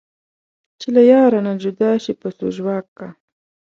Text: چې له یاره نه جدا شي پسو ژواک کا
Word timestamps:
چې 0.79 0.87
له 0.95 1.01
یاره 1.11 1.39
نه 1.45 1.53
جدا 1.63 1.91
شي 2.03 2.13
پسو 2.19 2.45
ژواک 2.55 2.85
کا 2.97 3.09